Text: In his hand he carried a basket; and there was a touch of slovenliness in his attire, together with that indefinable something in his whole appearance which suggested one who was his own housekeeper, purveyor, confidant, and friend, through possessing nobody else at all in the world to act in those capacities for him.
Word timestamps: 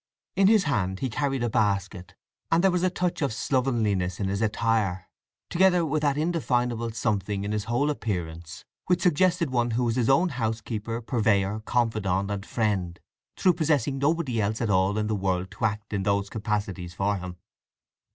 In 0.35 0.47
his 0.47 0.63
hand 0.63 0.99
he 1.01 1.11
carried 1.11 1.43
a 1.43 1.49
basket; 1.51 2.15
and 2.51 2.63
there 2.63 2.71
was 2.71 2.81
a 2.81 2.89
touch 2.89 3.21
of 3.21 3.31
slovenliness 3.31 4.19
in 4.19 4.29
his 4.29 4.41
attire, 4.41 5.05
together 5.47 5.85
with 5.85 6.01
that 6.01 6.17
indefinable 6.17 6.89
something 6.89 7.43
in 7.43 7.51
his 7.51 7.65
whole 7.65 7.91
appearance 7.91 8.65
which 8.87 9.03
suggested 9.03 9.51
one 9.51 9.69
who 9.77 9.83
was 9.83 9.97
his 9.97 10.09
own 10.09 10.29
housekeeper, 10.29 11.01
purveyor, 11.03 11.59
confidant, 11.65 12.31
and 12.31 12.47
friend, 12.47 12.99
through 13.37 13.53
possessing 13.53 13.99
nobody 13.99 14.41
else 14.41 14.59
at 14.59 14.71
all 14.71 14.97
in 14.97 15.05
the 15.05 15.13
world 15.13 15.51
to 15.51 15.65
act 15.65 15.93
in 15.93 16.01
those 16.01 16.31
capacities 16.31 16.95
for 16.95 17.17
him. 17.17 17.37